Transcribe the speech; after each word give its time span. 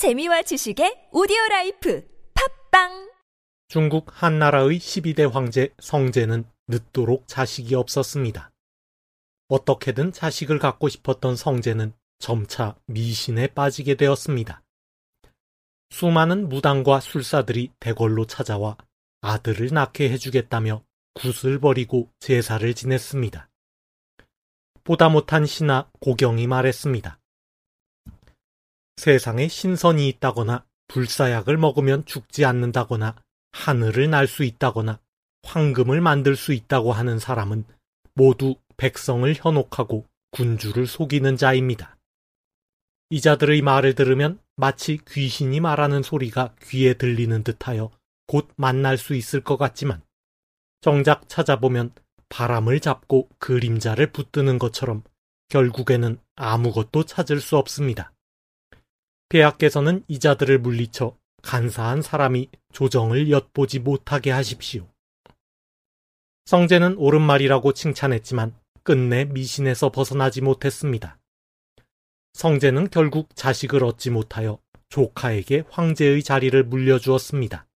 재미와 0.00 0.40
지식의 0.40 1.10
오디오 1.12 1.36
라이프 1.50 2.08
팟빵 2.70 3.10
중국 3.68 4.06
한나라의 4.10 4.78
12대 4.78 5.30
황제 5.30 5.74
성제는 5.78 6.44
늦도록 6.68 7.28
자식이 7.28 7.74
없었습니다. 7.74 8.50
어떻게든 9.48 10.12
자식을 10.12 10.58
갖고 10.58 10.88
싶었던 10.88 11.36
성제는 11.36 11.92
점차 12.18 12.76
미신에 12.86 13.48
빠지게 13.48 13.96
되었습니다. 13.96 14.62
수많은 15.90 16.48
무당과 16.48 17.00
술사들이 17.00 17.72
대궐로 17.78 18.26
찾아와 18.26 18.78
아들을 19.20 19.68
낳게 19.70 20.08
해주겠다며 20.12 20.82
굿을 21.12 21.60
벌이고 21.60 22.08
제사를 22.20 22.72
지냈습니다. 22.72 23.50
보다 24.82 25.10
못한 25.10 25.44
신하 25.44 25.90
고경이 26.00 26.46
말했습니다. 26.46 27.19
세상에 29.00 29.48
신선이 29.48 30.06
있다거나 30.08 30.66
불사약을 30.88 31.56
먹으면 31.56 32.04
죽지 32.04 32.44
않는다거나 32.44 33.16
하늘을 33.52 34.10
날 34.10 34.26
수 34.26 34.44
있다거나 34.44 35.00
황금을 35.42 36.02
만들 36.02 36.36
수 36.36 36.52
있다고 36.52 36.92
하는 36.92 37.18
사람은 37.18 37.64
모두 38.12 38.56
백성을 38.76 39.32
현혹하고 39.34 40.04
군주를 40.32 40.86
속이는 40.86 41.38
자입니다. 41.38 41.96
이 43.08 43.22
자들의 43.22 43.62
말을 43.62 43.94
들으면 43.94 44.38
마치 44.54 44.98
귀신이 45.08 45.60
말하는 45.60 46.02
소리가 46.02 46.54
귀에 46.60 46.92
들리는 46.92 47.42
듯하여 47.42 47.90
곧 48.26 48.50
만날 48.56 48.98
수 48.98 49.14
있을 49.14 49.40
것 49.40 49.56
같지만 49.56 50.02
정작 50.82 51.26
찾아보면 51.26 51.94
바람을 52.28 52.80
잡고 52.80 53.30
그림자를 53.38 54.12
붙드는 54.12 54.58
것처럼 54.58 55.02
결국에는 55.48 56.18
아무것도 56.36 57.04
찾을 57.04 57.40
수 57.40 57.56
없습니다. 57.56 58.12
폐하께서는 59.30 60.04
이자들을 60.08 60.58
물리쳐 60.58 61.16
간사한 61.42 62.02
사람이 62.02 62.50
조정을 62.72 63.30
엿보지 63.30 63.78
못하게 63.78 64.32
하십시오. 64.32 64.86
성제는 66.46 66.96
옳은 66.98 67.22
말이라고 67.22 67.72
칭찬했지만 67.72 68.54
끝내 68.82 69.24
미신에서 69.24 69.92
벗어나지 69.92 70.40
못했습니다. 70.40 71.18
성제는 72.32 72.90
결국 72.90 73.34
자식을 73.36 73.84
얻지 73.84 74.10
못하여 74.10 74.58
조카에게 74.88 75.64
황제의 75.70 76.24
자리를 76.24 76.64
물려주었습니다. 76.64 77.66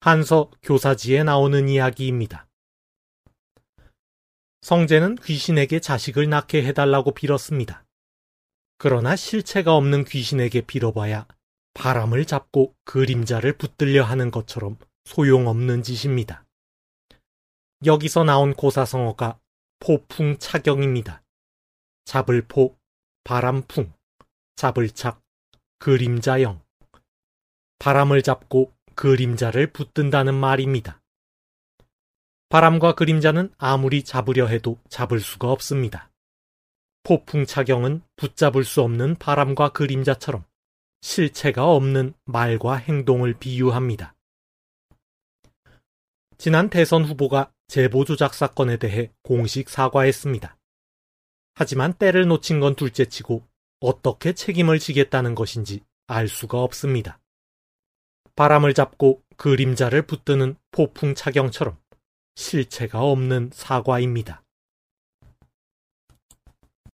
한서 0.00 0.50
교사지에 0.62 1.22
나오는 1.22 1.68
이야기입니다. 1.68 2.48
성제는 4.62 5.16
귀신에게 5.16 5.78
자식을 5.78 6.28
낳게 6.28 6.64
해달라고 6.64 7.12
빌었습니다. 7.12 7.84
그러나 8.82 9.14
실체가 9.14 9.74
없는 9.76 10.04
귀신에게 10.04 10.62
빌어봐야 10.62 11.26
바람을 11.74 12.24
잡고 12.24 12.74
그림자를 12.84 13.58
붙들려 13.58 14.02
하는 14.02 14.30
것처럼 14.30 14.78
소용없는 15.04 15.82
짓입니다. 15.82 16.46
여기서 17.84 18.24
나온 18.24 18.54
고사성어가 18.54 19.38
포풍 19.80 20.38
차경입니다. 20.38 21.22
잡을 22.06 22.40
포, 22.48 22.78
바람풍, 23.24 23.92
잡을 24.56 24.88
착, 24.88 25.20
그림자형. 25.78 26.62
바람을 27.80 28.22
잡고 28.22 28.72
그림자를 28.94 29.72
붙든다는 29.74 30.34
말입니다. 30.34 31.02
바람과 32.48 32.94
그림자는 32.94 33.52
아무리 33.58 34.04
잡으려 34.04 34.46
해도 34.46 34.78
잡을 34.88 35.20
수가 35.20 35.50
없습니다. 35.52 36.09
포풍차경은 37.02 38.02
붙잡을 38.16 38.64
수 38.64 38.82
없는 38.82 39.16
바람과 39.16 39.70
그림자처럼 39.70 40.44
실체가 41.00 41.66
없는 41.66 42.14
말과 42.24 42.76
행동을 42.76 43.34
비유합니다. 43.34 44.14
지난 46.38 46.70
대선 46.70 47.04
후보가 47.04 47.52
제보 47.68 48.04
조작 48.04 48.34
사건에 48.34 48.76
대해 48.76 49.10
공식 49.22 49.68
사과했습니다. 49.68 50.56
하지만 51.54 51.92
때를 51.92 52.26
놓친 52.26 52.60
건 52.60 52.74
둘째치고 52.74 53.46
어떻게 53.80 54.32
책임을 54.32 54.78
지겠다는 54.78 55.34
것인지 55.34 55.82
알 56.06 56.28
수가 56.28 56.62
없습니다. 56.62 57.20
바람을 58.36 58.74
잡고 58.74 59.22
그림자를 59.36 60.02
붙드는 60.06 60.56
포풍차경처럼 60.70 61.78
실체가 62.36 63.02
없는 63.02 63.50
사과입니다. 63.52 64.42